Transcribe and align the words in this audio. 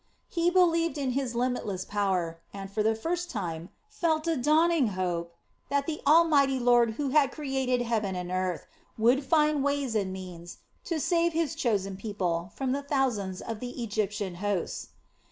He 0.29 0.49
believed 0.49 0.97
in 0.97 1.11
His 1.11 1.35
limitless 1.35 1.85
power 1.85 2.39
and, 2.51 2.71
for 2.71 2.81
the 2.81 2.95
first 2.95 3.29
time, 3.29 3.69
felt 3.87 4.25
a 4.25 4.35
dawning 4.35 4.87
hope 4.97 5.35
that 5.69 5.85
the 5.85 6.01
Mighty 6.07 6.57
Lord 6.57 6.93
who 6.93 7.09
had 7.09 7.31
created 7.31 7.83
heaven 7.83 8.15
and 8.15 8.31
earth 8.31 8.65
would 8.97 9.23
find 9.23 9.63
ways 9.63 9.93
and 9.93 10.11
means 10.11 10.57
to 10.85 10.99
save 10.99 11.33
His 11.33 11.53
chosen 11.53 11.97
people 11.97 12.51
from 12.55 12.71
the 12.71 12.81
thousands 12.81 13.41
of 13.41 13.59
the 13.59 13.83
Egyptian 13.83 14.33
hosts. 14.41 14.87